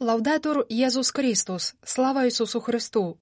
Лавдетур 0.00 0.66
Єсус 0.68 1.10
Крістус. 1.10 1.74
Слава 1.84 2.24
Ісусу 2.24 2.60
Христу. 2.60 3.16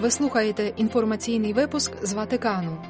Ви 0.00 0.10
слухаєте 0.10 0.72
інформаційний 0.76 1.52
випуск 1.52 1.92
з 2.02 2.12
Ватикану. 2.12 2.84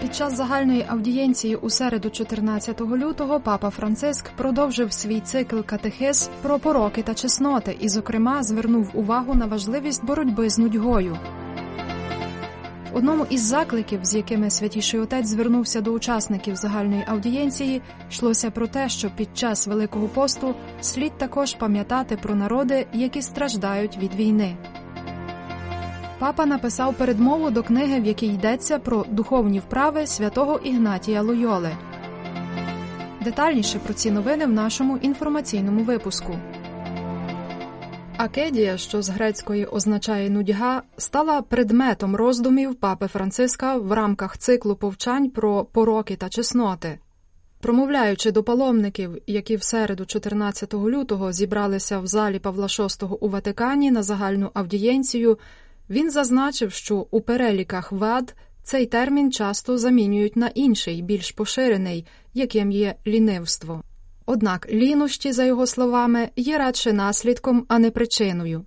Під 0.00 0.14
час 0.14 0.36
загальної 0.36 0.84
аудієнції 0.88 1.56
у 1.56 1.70
середу 1.70 2.10
14 2.10 2.80
лютого 2.80 3.40
папа 3.40 3.70
Франциск 3.70 4.30
продовжив 4.36 4.92
свій 4.92 5.20
цикл 5.20 5.60
катехез 5.60 6.30
про 6.42 6.58
пороки 6.58 7.02
та 7.02 7.14
чесноти 7.14 7.76
і, 7.80 7.88
зокрема, 7.88 8.42
звернув 8.42 8.90
увагу 8.94 9.34
на 9.34 9.46
важливість 9.46 10.04
боротьби 10.04 10.50
з 10.50 10.58
нудьгою. 10.58 11.18
Одному 12.98 13.26
із 13.30 13.40
закликів, 13.42 14.00
з 14.02 14.14
якими 14.14 14.50
святіший 14.50 15.00
отець 15.00 15.26
звернувся 15.26 15.80
до 15.80 15.92
учасників 15.92 16.56
загальної 16.56 17.04
аудієнції, 17.06 17.82
йшлося 18.10 18.50
про 18.50 18.66
те, 18.66 18.88
що 18.88 19.10
під 19.10 19.28
час 19.34 19.66
Великого 19.66 20.08
посту 20.08 20.54
слід 20.80 21.18
також 21.18 21.54
пам'ятати 21.54 22.16
про 22.16 22.34
народи, 22.34 22.86
які 22.92 23.22
страждають 23.22 23.98
від 23.98 24.14
війни. 24.14 24.56
Папа 26.18 26.46
написав 26.46 26.94
передмову 26.94 27.50
до 27.50 27.62
книги, 27.62 28.00
в 28.00 28.04
якій 28.04 28.26
йдеться 28.26 28.78
про 28.78 29.04
духовні 29.08 29.58
вправи 29.58 30.06
святого 30.06 30.58
Ігнатія 30.64 31.22
Лойоли. 31.22 31.70
Детальніше 33.24 33.78
про 33.78 33.94
ці 33.94 34.10
новини 34.10 34.46
в 34.46 34.52
нашому 34.52 34.96
інформаційному 34.96 35.82
випуску. 35.82 36.32
Акедія, 38.18 38.76
що 38.76 39.02
з 39.02 39.08
грецької 39.08 39.66
означає 39.66 40.30
нудьга, 40.30 40.82
стала 40.96 41.42
предметом 41.42 42.16
роздумів 42.16 42.74
папи 42.74 43.06
Франциска 43.06 43.76
в 43.76 43.92
рамках 43.92 44.38
циклу 44.38 44.76
повчань 44.76 45.30
про 45.30 45.64
пороки 45.64 46.16
та 46.16 46.28
чесноти. 46.28 46.98
Промовляючи 47.60 48.30
до 48.30 48.42
паломників, 48.42 49.22
які 49.26 49.56
в 49.56 49.62
середу 49.62 50.06
14 50.06 50.74
лютого 50.74 51.32
зібралися 51.32 51.98
в 51.98 52.06
залі 52.06 52.38
Павла 52.38 52.66
VI 52.66 53.16
у 53.20 53.28
Ватикані 53.28 53.90
на 53.90 54.02
загальну 54.02 54.50
авдієнцію, 54.54 55.38
він 55.90 56.10
зазначив, 56.10 56.72
що 56.72 57.06
у 57.10 57.20
переліках 57.20 57.92
вад 57.92 58.34
цей 58.62 58.86
термін 58.86 59.32
часто 59.32 59.78
замінюють 59.78 60.36
на 60.36 60.48
інший, 60.48 61.02
більш 61.02 61.32
поширений, 61.32 62.06
яким 62.34 62.70
є 62.70 62.94
лінивство. 63.06 63.82
Однак 64.30 64.68
лінощі, 64.70 65.32
за 65.32 65.44
його 65.44 65.66
словами, 65.66 66.28
є 66.36 66.58
радше 66.58 66.92
наслідком, 66.92 67.64
а 67.68 67.78
не 67.78 67.90
причиною. 67.90 68.64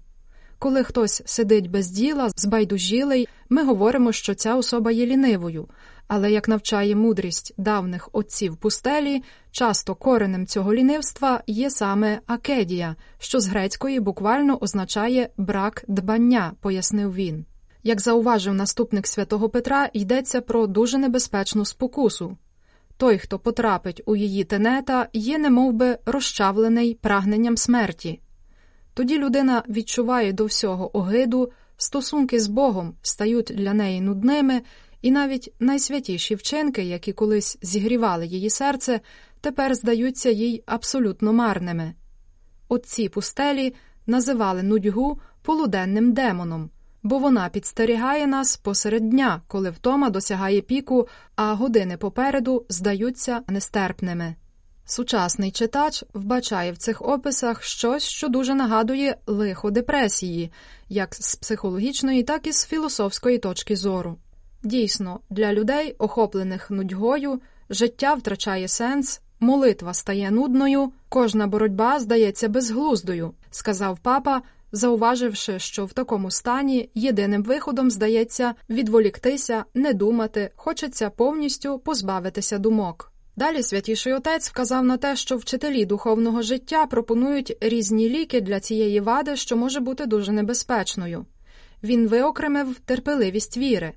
Коли 0.59 0.83
хтось 0.83 1.21
сидить 1.25 1.69
без 1.69 1.89
діла, 1.89 2.29
збайдужілий, 2.35 3.27
ми 3.49 3.65
говоримо, 3.65 4.11
що 4.11 4.33
ця 4.33 4.55
особа 4.55 4.91
є 4.91 5.05
лінивою, 5.05 5.67
але 6.07 6.31
як 6.31 6.47
навчає 6.47 6.95
мудрість 6.95 7.53
давних 7.57 8.09
отців 8.11 8.57
пустелі, 8.57 9.23
часто 9.51 9.95
коренем 9.95 10.47
цього 10.47 10.73
лінивства 10.73 11.43
є 11.47 11.69
саме 11.69 12.19
акедія, 12.25 12.95
що 13.19 13.39
з 13.39 13.47
грецької 13.47 13.99
буквально 13.99 14.57
означає 14.61 15.29
брак 15.37 15.83
дбання, 15.87 16.51
пояснив 16.61 17.13
він. 17.13 17.45
Як 17.83 18.01
зауважив 18.01 18.53
наступник 18.53 19.07
святого 19.07 19.49
Петра, 19.49 19.89
йдеться 19.93 20.41
про 20.41 20.67
дуже 20.67 20.97
небезпечну 20.97 21.65
спокусу. 21.65 22.37
Той, 23.01 23.17
хто 23.17 23.39
потрапить 23.39 24.01
у 24.05 24.15
її 24.15 24.43
тенета, 24.43 25.07
є 25.13 25.37
немовби 25.37 25.97
розчавлений 26.05 26.93
прагненням 26.93 27.57
смерті. 27.57 28.19
Тоді 28.93 29.17
людина 29.17 29.63
відчуває 29.69 30.33
до 30.33 30.45
всього 30.45 30.97
огиду, 30.97 31.51
стосунки 31.77 32.39
з 32.39 32.47
Богом 32.47 32.95
стають 33.01 33.51
для 33.55 33.73
неї 33.73 34.01
нудними, 34.01 34.61
і 35.01 35.11
навіть 35.11 35.53
найсвятіші 35.59 36.35
вчинки, 36.35 36.83
які 36.83 37.13
колись 37.13 37.57
зігрівали 37.61 38.27
її 38.27 38.49
серце, 38.49 38.99
тепер 39.41 39.75
здаються 39.75 40.29
їй 40.29 40.63
абсолютно 40.65 41.33
марними. 41.33 41.93
Отці 42.67 43.09
пустелі 43.09 43.73
називали 44.07 44.63
нудьгу 44.63 45.19
полуденним 45.41 46.13
демоном 46.13 46.69
бо 47.03 47.19
вона 47.19 47.49
підстерігає 47.49 48.27
нас 48.27 48.57
посеред 48.57 49.09
дня, 49.09 49.41
коли 49.47 49.69
втома 49.69 50.09
досягає 50.09 50.61
піку, 50.61 51.07
а 51.35 51.53
години 51.53 51.97
попереду 51.97 52.65
здаються 52.69 53.41
нестерпними. 53.47 54.35
Сучасний 54.85 55.51
читач 55.51 56.03
вбачає 56.13 56.71
в 56.71 56.77
цих 56.77 57.01
описах 57.01 57.63
щось, 57.63 58.03
що 58.03 58.27
дуже 58.27 58.53
нагадує 58.55 59.17
лихо 59.27 59.71
депресії, 59.71 60.51
як 60.89 61.15
з 61.15 61.35
психологічної, 61.35 62.23
так 62.23 62.47
і 62.47 62.51
з 62.51 62.65
філософської 62.65 63.37
точки 63.37 63.75
зору. 63.75 64.17
Дійсно, 64.63 65.19
для 65.29 65.53
людей, 65.53 65.95
охоплених 65.97 66.71
нудьгою, 66.71 67.41
життя 67.69 68.13
втрачає 68.13 68.67
сенс, 68.67 69.21
молитва 69.39 69.93
стає 69.93 70.31
нудною, 70.31 70.91
кожна 71.09 71.47
боротьба 71.47 71.99
здається 71.99 72.49
безглуздою, 72.49 73.33
сказав 73.51 73.99
папа, 73.99 74.41
зауваживши, 74.71 75.59
що 75.59 75.85
в 75.85 75.93
такому 75.93 76.31
стані 76.31 76.89
єдиним 76.95 77.43
виходом 77.43 77.91
здається 77.91 78.53
відволіктися, 78.69 79.65
не 79.73 79.93
думати, 79.93 80.51
хочеться 80.55 81.09
повністю 81.09 81.79
позбавитися 81.79 82.57
думок. 82.57 83.11
Далі 83.35 83.63
святіший 83.63 84.13
отець 84.13 84.49
вказав 84.49 84.83
на 84.83 84.97
те, 84.97 85.15
що 85.15 85.37
вчителі 85.37 85.85
духовного 85.85 86.41
життя 86.41 86.85
пропонують 86.85 87.57
різні 87.61 88.09
ліки 88.09 88.41
для 88.41 88.59
цієї 88.59 88.99
вади, 88.99 89.35
що 89.35 89.57
може 89.57 89.79
бути 89.79 90.05
дуже 90.05 90.31
небезпечною. 90.31 91.25
Він 91.83 92.07
виокремив 92.07 92.79
терпеливість 92.85 93.57
віри. 93.57 93.93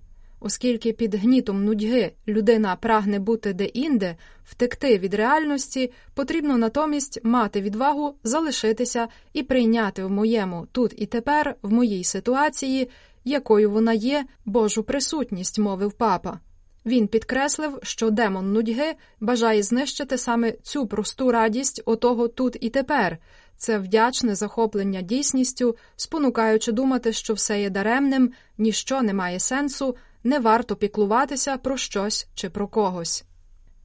Оскільки 0.46 0.92
під 0.92 1.14
гнітом 1.14 1.64
нудьги 1.64 2.12
людина 2.28 2.76
прагне 2.76 3.18
бути 3.18 3.52
де-інде, 3.52 4.16
втекти 4.44 4.98
від 4.98 5.14
реальності, 5.14 5.92
потрібно 6.14 6.58
натомість 6.58 7.20
мати 7.22 7.60
відвагу 7.60 8.14
залишитися 8.24 9.08
і 9.32 9.42
прийняти 9.42 10.04
в 10.04 10.10
моєму 10.10 10.66
тут 10.72 10.94
і 10.96 11.06
тепер, 11.06 11.56
в 11.62 11.72
моїй 11.72 12.04
ситуації, 12.04 12.90
якою 13.24 13.70
вона 13.70 13.92
є, 13.92 14.24
Божу 14.44 14.82
присутність, 14.82 15.58
мовив 15.58 15.92
папа. 15.92 16.40
Він 16.86 17.08
підкреслив, 17.08 17.78
що 17.82 18.10
демон 18.10 18.52
нудьги 18.52 18.94
бажає 19.20 19.62
знищити 19.62 20.18
саме 20.18 20.52
цю 20.52 20.86
просту 20.86 21.32
радість 21.32 21.82
отого 21.84 22.28
тут 22.28 22.56
і 22.60 22.70
тепер, 22.70 23.18
це 23.56 23.78
вдячне 23.78 24.34
захоплення 24.34 25.02
дійсністю, 25.02 25.76
спонукаючи 25.96 26.72
думати, 26.72 27.12
що 27.12 27.34
все 27.34 27.60
є 27.60 27.70
даремним, 27.70 28.32
ніщо 28.58 29.02
не 29.02 29.14
має 29.14 29.40
сенсу 29.40 29.96
не 30.24 30.38
варто 30.38 30.76
піклуватися 30.76 31.56
про 31.56 31.76
щось 31.76 32.28
чи 32.34 32.50
про 32.50 32.68
когось. 32.68 33.24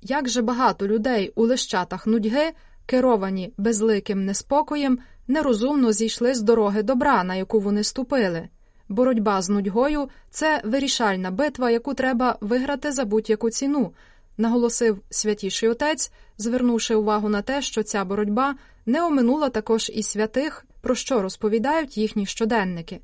Як 0.02 0.30
же 0.30 0.42
багато 0.42 0.88
людей 0.88 1.32
у 1.36 1.46
лищатах 1.46 2.08
нудьги, 2.08 2.52
керовані 2.86 3.54
безликим 3.58 4.26
неспокоєм, 4.26 5.00
нерозумно 5.28 5.92
зійшли 5.92 6.34
з 6.34 6.42
дороги 6.42 6.84
добра, 6.84 7.24
на 7.24 7.36
яку 7.36 7.60
вони 7.60 7.84
ступили. 7.84 8.50
Боротьба 8.90 9.42
з 9.42 9.50
нудьгою 9.50 10.10
це 10.30 10.62
вирішальна 10.66 11.32
битва, 11.32 11.70
яку 11.70 11.94
треба 11.94 12.38
виграти 12.42 12.92
за 12.92 13.06
будь-яку 13.06 13.50
ціну, 13.50 13.94
наголосив 14.38 15.02
святіший 15.10 15.70
отець, 15.70 16.12
звернувши 16.38 16.96
увагу 16.96 17.30
на 17.30 17.42
те, 17.42 17.62
що 17.62 17.84
ця 17.84 18.06
боротьба 18.06 18.56
не 18.86 19.04
оминула 19.04 19.50
також 19.50 19.92
і 19.96 20.04
святих, 20.04 20.66
про 20.82 20.96
що 20.96 21.22
розповідають 21.22 21.98
їхні 21.98 22.26
щоденники. 22.26 23.00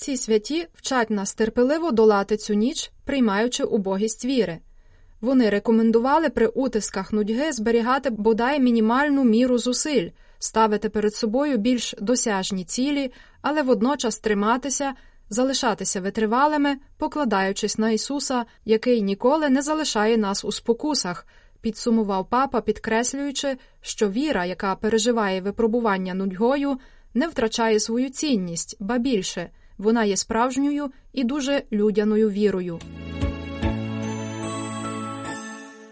Ці 0.00 0.16
святі 0.16 0.68
вчать 0.74 1.10
нас 1.10 1.34
терпеливо 1.34 1.90
долати 1.90 2.36
цю 2.36 2.54
ніч, 2.54 2.90
приймаючи 3.04 3.64
убогість 3.64 4.24
віри. 4.24 4.58
Вони 5.20 5.50
рекомендували 5.50 6.28
при 6.28 6.46
утисках 6.46 7.12
нудьги 7.12 7.52
зберігати 7.52 8.10
бодай 8.10 8.60
мінімальну 8.60 9.24
міру 9.24 9.58
зусиль, 9.58 10.10
ставити 10.38 10.88
перед 10.88 11.14
собою 11.14 11.58
більш 11.58 11.94
досяжні 12.00 12.64
цілі, 12.64 13.12
але 13.42 13.62
водночас 13.62 14.18
триматися, 14.18 14.92
залишатися 15.30 16.00
витривалими, 16.00 16.76
покладаючись 16.98 17.78
на 17.78 17.90
Ісуса, 17.90 18.44
який 18.64 19.02
ніколи 19.02 19.48
не 19.48 19.62
залишає 19.62 20.16
нас 20.16 20.44
у 20.44 20.52
спокусах, 20.52 21.26
підсумував 21.60 22.28
папа, 22.30 22.60
підкреслюючи, 22.60 23.56
що 23.80 24.08
віра, 24.10 24.44
яка 24.44 24.74
переживає 24.74 25.40
випробування 25.40 26.14
нудьгою, 26.14 26.78
не 27.14 27.28
втрачає 27.28 27.80
свою 27.80 28.10
цінність, 28.10 28.76
ба 28.80 28.98
більше. 28.98 29.50
Вона 29.80 30.04
є 30.04 30.16
справжньою 30.16 30.90
і 31.12 31.24
дуже 31.24 31.62
людяною 31.72 32.30
вірою. 32.30 32.78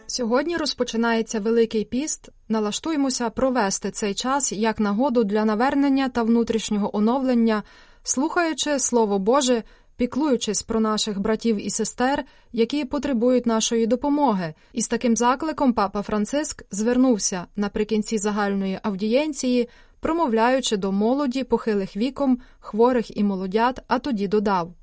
Сьогодні 0.06 0.56
розпочинається 0.56 1.40
Великий 1.40 1.84
піст. 1.84 2.28
Налаштуємося 2.48 3.30
провести 3.30 3.90
цей 3.90 4.14
час 4.14 4.52
як 4.52 4.80
нагоду 4.80 5.24
для 5.24 5.44
навернення 5.44 6.08
та 6.08 6.22
внутрішнього 6.22 6.96
оновлення, 6.96 7.62
слухаючи 8.02 8.78
Слово 8.78 9.18
Боже, 9.18 9.62
піклуючись 9.96 10.62
про 10.62 10.80
наших 10.80 11.20
братів 11.20 11.66
і 11.66 11.70
сестер, 11.70 12.24
які 12.52 12.84
потребують 12.84 13.46
нашої 13.46 13.86
допомоги. 13.86 14.54
І 14.72 14.82
з 14.82 14.88
таким 14.88 15.16
закликом 15.16 15.72
папа 15.72 16.02
Франциск 16.02 16.64
звернувся 16.70 17.46
наприкінці 17.56 18.18
загальної 18.18 18.78
авдієнції 18.82 19.68
промовляючи 20.00 20.76
до 20.76 20.92
молоді, 20.92 21.44
похилих 21.44 21.96
віком, 21.96 22.38
хворих 22.60 23.16
і 23.16 23.24
молодят, 23.24 23.82
а 23.88 23.98
тоді 23.98 24.28
додав 24.28 24.74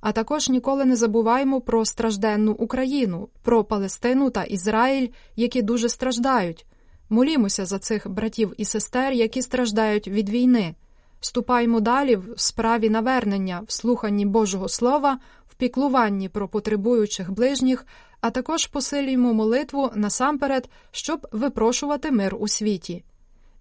А 0.00 0.12
також 0.12 0.48
ніколи 0.48 0.84
не 0.84 0.96
забуваємо 0.96 1.60
про 1.60 1.84
стражденну 1.84 2.52
Україну, 2.52 3.28
про 3.42 3.64
Палестину 3.64 4.30
та 4.30 4.42
Ізраїль, 4.44 5.08
які 5.36 5.62
дуже 5.62 5.88
страждають. 5.88 6.66
Молімося 7.08 7.64
за 7.64 7.78
цих 7.78 8.10
братів 8.10 8.54
і 8.56 8.64
сестер, 8.64 9.12
які 9.12 9.42
страждають 9.42 10.08
від 10.08 10.28
війни. 10.28 10.74
Ступаймо 11.20 11.80
далі 11.80 12.16
в 12.16 12.34
справі 12.36 12.90
навернення, 12.90 13.62
в 13.66 13.72
слуханні 13.72 14.26
Божого 14.26 14.68
Слова, 14.68 15.18
в 15.48 15.54
піклуванні 15.54 16.28
про 16.28 16.48
потребуючих 16.48 17.32
ближніх, 17.32 17.86
а 18.20 18.30
також 18.30 18.66
посилюємо 18.66 19.34
молитву 19.34 19.90
насамперед, 19.94 20.68
щоб 20.90 21.26
випрошувати 21.32 22.10
мир 22.10 22.36
у 22.38 22.48
світі. 22.48 23.04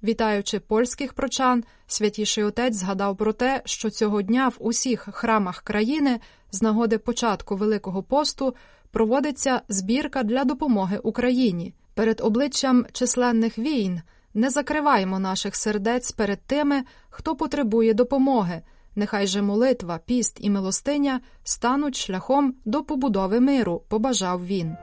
Вітаючи 0.04 0.60
польських 0.60 1.14
прочан, 1.14 1.64
святіший 1.88 2.44
отець 2.44 2.76
згадав 2.76 3.18
про 3.18 3.34
те, 3.34 3.62
що 3.66 3.90
цього 3.90 4.22
дня 4.22 4.48
в 4.48 4.56
усіх 4.60 5.10
храмах 5.12 5.62
країни 5.62 6.20
з 6.52 6.62
нагоди 6.62 6.98
початку 6.98 7.56
Великого 7.56 8.04
посту 8.04 8.56
проводиться 8.92 9.62
збірка 9.70 10.24
для 10.24 10.44
допомоги 10.44 11.00
Україні. 11.04 11.74
Перед 11.94 12.22
обличчям 12.22 12.86
численних 12.92 13.58
війн 13.58 14.02
не 14.34 14.50
закриваємо 14.50 15.20
наших 15.20 15.56
сердець 15.56 16.12
перед 16.12 16.42
тими, 16.42 16.84
хто 17.10 17.36
потребує 17.36 17.94
допомоги. 17.94 18.62
Нехай 18.96 19.28
же 19.28 19.42
молитва, 19.42 20.00
піст 20.06 20.38
і 20.42 20.50
милостиня 20.50 21.22
стануть 21.44 21.96
шляхом 21.96 22.56
до 22.66 22.84
побудови 22.84 23.40
миру, 23.40 23.82
побажав 23.88 24.46
він. 24.46 24.76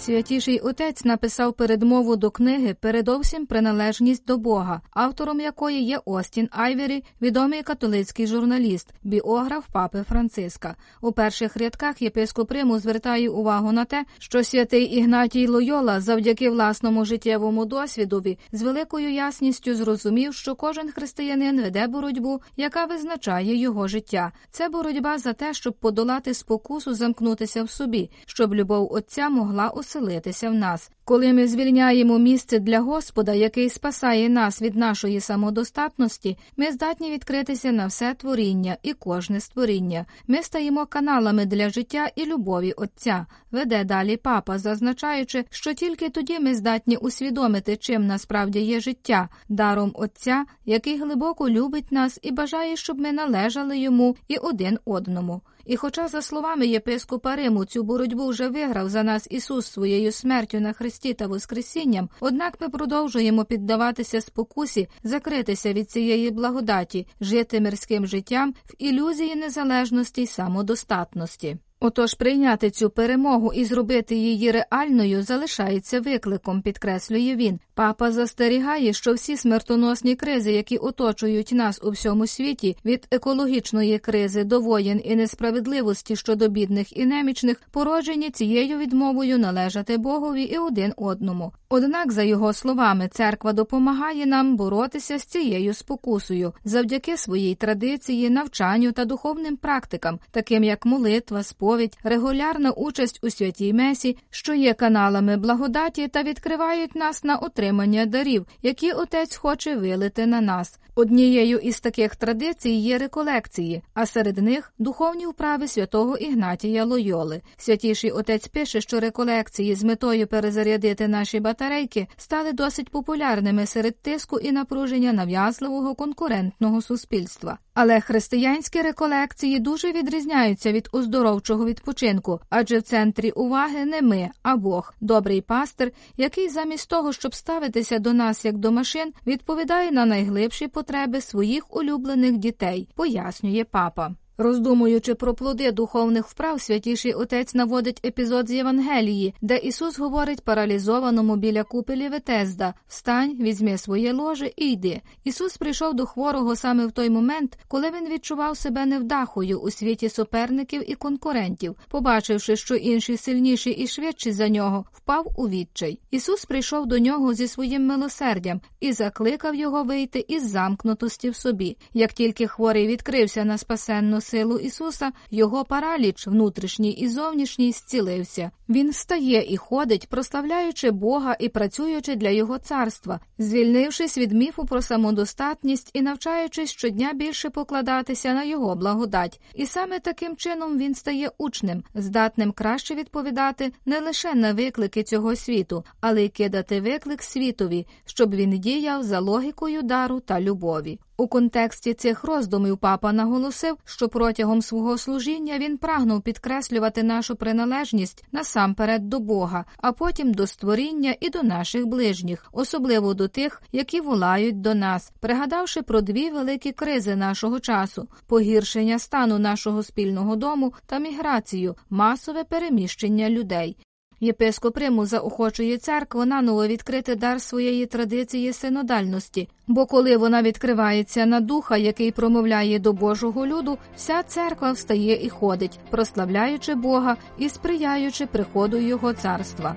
Святіший 0.00 0.60
отець 0.60 1.04
написав 1.04 1.52
передмову 1.52 2.16
до 2.16 2.30
книги 2.30 2.74
Передовсім 2.80 3.46
приналежність 3.46 4.24
до 4.26 4.38
Бога, 4.38 4.80
автором 4.90 5.40
якої 5.40 5.82
є 5.82 6.00
Остін 6.04 6.48
Айвері, 6.52 7.04
відомий 7.22 7.62
католицький 7.62 8.26
журналіст, 8.26 8.88
біограф 9.02 9.64
папи 9.72 10.04
Франциска. 10.08 10.76
У 11.00 11.12
перших 11.12 11.56
рядках 11.56 12.02
єпископ 12.02 12.52
Риму 12.52 12.78
звертає 12.78 13.30
увагу 13.30 13.72
на 13.72 13.84
те, 13.84 14.04
що 14.18 14.44
святий 14.44 14.84
Ігнатій 14.84 15.46
Лойола 15.46 16.00
завдяки 16.00 16.50
власному 16.50 17.04
життєвому 17.04 17.64
досвідові 17.64 18.38
з 18.52 18.62
великою 18.62 19.12
ясністю 19.12 19.74
зрозумів, 19.74 20.34
що 20.34 20.54
кожен 20.54 20.90
християнин 20.90 21.62
веде 21.62 21.86
боротьбу, 21.86 22.40
яка 22.56 22.84
визначає 22.84 23.56
його 23.56 23.88
життя. 23.88 24.32
Це 24.50 24.68
боротьба 24.68 25.18
за 25.18 25.32
те, 25.32 25.54
щоб 25.54 25.74
подолати 25.74 26.34
спокусу, 26.34 26.94
замкнутися 26.94 27.62
в 27.62 27.70
собі, 27.70 28.10
щоб 28.26 28.54
любов 28.54 28.92
Отця 28.92 29.28
могла 29.28 29.68
оселитися 29.90 30.50
в 30.50 30.54
нас. 30.54 30.90
Коли 31.04 31.32
ми 31.32 31.48
звільняємо 31.48 32.18
місце 32.18 32.58
для 32.58 32.80
Господа, 32.80 33.32
який 33.32 33.70
спасає 33.70 34.28
нас 34.28 34.62
від 34.62 34.76
нашої 34.76 35.20
самодостатності, 35.20 36.38
ми 36.56 36.72
здатні 36.72 37.10
відкритися 37.10 37.72
на 37.72 37.86
все 37.86 38.14
творіння 38.14 38.76
і 38.82 38.92
кожне 38.92 39.40
створіння. 39.40 40.06
Ми 40.26 40.42
стаємо 40.42 40.86
каналами 40.86 41.46
для 41.46 41.70
життя 41.70 42.10
і 42.16 42.26
любові 42.26 42.72
Отця. 42.72 43.26
Веде 43.50 43.84
далі 43.84 44.16
папа, 44.16 44.58
зазначаючи, 44.58 45.44
що 45.50 45.74
тільки 45.74 46.08
тоді 46.08 46.38
ми 46.38 46.54
здатні 46.54 46.96
усвідомити, 46.96 47.76
чим 47.76 48.06
насправді 48.06 48.60
є 48.60 48.80
життя, 48.80 49.28
даром 49.48 49.90
Отця, 49.94 50.44
який 50.64 51.00
глибоко 51.00 51.50
любить 51.50 51.92
нас 51.92 52.18
і 52.22 52.30
бажає, 52.30 52.76
щоб 52.76 52.98
ми 52.98 53.12
належали 53.12 53.78
йому 53.78 54.16
і 54.28 54.36
один 54.36 54.78
одному. 54.84 55.40
І, 55.70 55.76
хоча, 55.76 56.08
за 56.08 56.22
словами 56.22 56.66
єпископа 56.66 57.36
Риму, 57.36 57.64
цю 57.64 57.82
боротьбу 57.82 58.28
вже 58.28 58.48
виграв 58.48 58.88
за 58.88 59.02
нас 59.02 59.26
Ісус 59.30 59.66
своєю 59.66 60.12
смертю 60.12 60.60
на 60.60 60.72
Христі 60.72 61.14
та 61.14 61.26
Воскресінням, 61.26 62.08
однак 62.20 62.60
ми 62.60 62.68
продовжуємо 62.68 63.44
піддаватися 63.44 64.20
спокусі, 64.20 64.88
закритися 65.02 65.72
від 65.72 65.90
цієї 65.90 66.30
благодаті, 66.30 67.06
жити 67.20 67.60
мирським 67.60 68.06
життям 68.06 68.54
в 68.66 68.74
ілюзії 68.78 69.36
незалежності 69.36 70.22
й 70.22 70.26
самодостатності. 70.26 71.58
Отож 71.82 72.14
прийняти 72.14 72.70
цю 72.70 72.90
перемогу 72.90 73.52
і 73.52 73.64
зробити 73.64 74.14
її 74.14 74.50
реальною 74.50 75.22
залишається 75.22 76.00
викликом, 76.00 76.62
підкреслює 76.62 77.36
він. 77.36 77.60
Папа 77.74 78.12
застерігає, 78.12 78.92
що 78.92 79.12
всі 79.12 79.36
смертоносні 79.36 80.16
кризи, 80.16 80.52
які 80.52 80.76
оточують 80.76 81.52
нас 81.52 81.80
у 81.84 81.90
всьому 81.90 82.26
світі, 82.26 82.76
від 82.84 83.06
екологічної 83.10 83.98
кризи 83.98 84.44
до 84.44 84.60
воєн 84.60 85.00
і 85.04 85.16
несправедливості 85.16 86.16
щодо 86.16 86.48
бідних 86.48 86.96
і 86.96 87.06
немічних, 87.06 87.62
породжені 87.70 88.30
цією 88.30 88.78
відмовою 88.78 89.38
належати 89.38 89.98
Богові 89.98 90.42
і 90.42 90.58
один 90.58 90.92
одному. 90.96 91.52
Однак, 91.68 92.12
за 92.12 92.22
його 92.22 92.52
словами, 92.52 93.08
церква 93.08 93.52
допомагає 93.52 94.26
нам 94.26 94.56
боротися 94.56 95.18
з 95.18 95.24
цією 95.24 95.74
спокусою 95.74 96.52
завдяки 96.64 97.16
своїй 97.16 97.54
традиції, 97.54 98.30
навчанню 98.30 98.92
та 98.92 99.04
духовним 99.04 99.56
практикам, 99.56 100.18
таким 100.30 100.64
як 100.64 100.86
молитва, 100.86 101.42
сповідь, 101.70 101.98
регулярна 102.02 102.70
участь 102.70 103.20
у 103.22 103.30
святій 103.30 103.72
месі, 103.72 104.16
що 104.30 104.54
є 104.54 104.74
каналами 104.74 105.36
благодаті 105.36 106.08
та 106.08 106.22
відкривають 106.22 106.94
нас 106.94 107.24
на 107.24 107.36
отримання 107.36 108.06
дарів, 108.06 108.46
які 108.62 108.92
отець 108.92 109.36
хоче 109.36 109.76
вилити 109.76 110.26
на 110.26 110.40
нас. 110.40 110.78
Однією 110.94 111.58
із 111.58 111.80
таких 111.80 112.16
традицій 112.16 112.70
є 112.70 112.98
реколекції, 112.98 113.82
а 113.94 114.06
серед 114.06 114.38
них 114.38 114.72
духовні 114.78 115.26
вправи 115.26 115.68
святого 115.68 116.16
Ігнатія 116.16 116.84
Лойоли. 116.84 117.42
Святіший 117.56 118.10
отець 118.10 118.48
пише, 118.48 118.80
що 118.80 119.00
реколекції 119.00 119.74
з 119.74 119.84
метою 119.84 120.26
перезарядити 120.26 121.08
наші 121.08 121.40
батарейки 121.40 122.06
стали 122.16 122.52
досить 122.52 122.90
популярними 122.90 123.66
серед 123.66 124.02
тиску 124.02 124.38
і 124.38 124.52
напруження 124.52 125.12
нав'язливого 125.12 125.94
конкурентного 125.94 126.82
суспільства. 126.82 127.58
Але 127.82 128.00
християнські 128.00 128.82
реколекції 128.82 129.58
дуже 129.58 129.92
відрізняються 129.92 130.72
від 130.72 130.88
оздоровчого 130.92 131.64
відпочинку, 131.64 132.40
адже 132.50 132.78
в 132.78 132.82
центрі 132.82 133.30
уваги 133.30 133.84
не 133.84 134.02
ми, 134.02 134.28
а 134.42 134.56
Бог, 134.56 134.94
добрий 135.00 135.40
пастир, 135.40 135.92
який 136.16 136.48
замість 136.48 136.90
того, 136.90 137.12
щоб 137.12 137.34
ставитися 137.34 137.98
до 137.98 138.12
нас 138.12 138.44
як 138.44 138.58
до 138.58 138.72
машин, 138.72 139.12
відповідає 139.26 139.92
на 139.92 140.06
найглибші 140.06 140.68
потреби 140.68 141.20
своїх 141.20 141.76
улюблених 141.76 142.36
дітей, 142.36 142.88
пояснює 142.94 143.64
папа. 143.70 144.14
Роздумуючи 144.40 145.14
про 145.14 145.34
плоди 145.34 145.72
духовних 145.72 146.26
вправ, 146.28 146.60
святіший 146.60 147.12
отець 147.12 147.54
наводить 147.54 148.00
епізод 148.04 148.48
з 148.48 148.52
Євангелії, 148.52 149.34
де 149.40 149.56
Ісус 149.56 149.98
говорить 149.98 150.44
паралізованому 150.44 151.36
біля 151.36 151.62
купелі 151.62 152.08
Ветезда 152.08 152.74
Встань, 152.88 153.36
візьми 153.40 153.78
своє 153.78 154.12
ложе 154.12 154.50
і 154.56 154.72
йди. 154.72 155.00
Ісус 155.24 155.56
прийшов 155.56 155.94
до 155.94 156.06
хворого 156.06 156.56
саме 156.56 156.86
в 156.86 156.92
той 156.92 157.10
момент, 157.10 157.58
коли 157.68 157.90
він 157.90 158.14
відчував 158.14 158.56
себе 158.56 158.86
невдахою 158.86 159.60
у 159.60 159.70
світі 159.70 160.08
суперників 160.08 160.90
і 160.90 160.94
конкурентів, 160.94 161.74
побачивши, 161.88 162.56
що 162.56 162.74
інші 162.74 163.16
сильніші 163.16 163.70
і 163.70 163.86
швидші 163.86 164.32
за 164.32 164.48
нього, 164.48 164.84
впав 164.92 165.26
у 165.36 165.48
відчай. 165.48 165.98
Ісус 166.10 166.44
прийшов 166.44 166.86
до 166.86 166.98
нього 166.98 167.34
зі 167.34 167.48
своїм 167.48 167.86
милосердям 167.86 168.60
і 168.80 168.92
закликав 168.92 169.54
його 169.54 169.84
вийти 169.84 170.24
із 170.28 170.50
замкнутості 170.50 171.30
в 171.30 171.36
собі. 171.36 171.76
Як 171.94 172.12
тільки 172.12 172.46
хворий 172.46 172.86
відкрився 172.86 173.44
на 173.44 173.58
спасенну 173.58 174.20
силу 174.30 174.58
Ісуса, 174.58 175.12
його 175.30 175.64
параліч, 175.64 176.26
внутрішній 176.26 176.92
і 176.92 177.08
зовнішній, 177.08 177.72
зцілився. 177.72 178.50
Він 178.68 178.90
встає 178.90 179.52
і 179.52 179.56
ходить, 179.56 180.08
прославляючи 180.08 180.90
Бога 180.90 181.36
і 181.40 181.48
працюючи 181.48 182.16
для 182.16 182.28
Його 182.28 182.58
царства, 182.58 183.20
звільнившись 183.38 184.18
від 184.18 184.32
міфу 184.32 184.64
про 184.64 184.82
самодостатність 184.82 185.90
і 185.94 186.02
навчаючись 186.02 186.70
щодня 186.70 187.12
більше 187.12 187.50
покладатися 187.50 188.34
на 188.34 188.44
його 188.44 188.76
благодать. 188.76 189.40
І 189.54 189.66
саме 189.66 189.98
таким 190.00 190.36
чином 190.36 190.78
він 190.78 190.94
стає 190.94 191.30
учнем, 191.38 191.82
здатним 191.94 192.52
краще 192.52 192.94
відповідати 192.94 193.72
не 193.86 194.00
лише 194.00 194.34
на 194.34 194.52
виклики 194.52 195.02
цього 195.02 195.36
світу, 195.36 195.84
але 196.00 196.24
й 196.24 196.28
кидати 196.28 196.80
виклик 196.80 197.22
світові, 197.22 197.86
щоб 198.04 198.34
він 198.34 198.50
діяв 198.50 199.02
за 199.02 199.20
логікою 199.20 199.82
дару 199.82 200.20
та 200.20 200.40
любові. 200.40 200.98
У 201.20 201.28
контексті 201.28 201.94
цих 201.94 202.24
роздумів 202.24 202.78
папа 202.78 203.12
наголосив, 203.12 203.76
що 203.84 204.08
протягом 204.08 204.62
свого 204.62 204.98
служіння 204.98 205.58
він 205.58 205.78
прагнув 205.78 206.22
підкреслювати 206.22 207.02
нашу 207.02 207.36
приналежність 207.36 208.24
насамперед 208.32 209.08
до 209.08 209.20
Бога, 209.20 209.64
а 209.76 209.92
потім 209.92 210.34
до 210.34 210.46
створіння 210.46 211.14
і 211.20 211.30
до 211.30 211.42
наших 211.42 211.86
ближніх, 211.86 212.48
особливо 212.52 213.14
до 213.14 213.28
тих, 213.28 213.62
які 213.72 214.00
волають 214.00 214.60
до 214.60 214.74
нас, 214.74 215.12
пригадавши 215.20 215.82
про 215.82 216.00
дві 216.00 216.30
великі 216.30 216.72
кризи 216.72 217.16
нашого 217.16 217.60
часу: 217.60 218.08
погіршення 218.26 218.98
стану 218.98 219.38
нашого 219.38 219.82
спільного 219.82 220.36
дому 220.36 220.74
та 220.86 220.98
міграцію, 220.98 221.76
масове 221.90 222.44
переміщення 222.44 223.30
людей. 223.30 223.76
Єпископ 224.22 224.78
Риму 224.78 225.06
заохочує 225.06 225.78
церкву 225.78 226.24
наново 226.24 226.66
відкрити 226.66 227.14
дар 227.14 227.40
своєї 227.40 227.86
традиції 227.86 228.52
синодальності, 228.52 229.48
бо 229.66 229.86
коли 229.86 230.16
вона 230.16 230.42
відкривається 230.42 231.26
на 231.26 231.40
духа, 231.40 231.76
який 231.76 232.10
промовляє 232.10 232.78
до 232.78 232.92
Божого 232.92 233.46
люду, 233.46 233.78
вся 233.96 234.22
церква 234.22 234.72
встає 234.72 235.26
і 235.26 235.28
ходить, 235.28 235.78
прославляючи 235.90 236.74
Бога 236.74 237.16
і 237.38 237.48
сприяючи 237.48 238.26
приходу 238.26 238.76
Його 238.76 239.12
царства. 239.12 239.76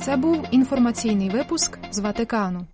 Це 0.00 0.16
був 0.16 0.44
інформаційний 0.50 1.30
випуск 1.30 1.78
з 1.90 1.98
Ватикану. 1.98 2.66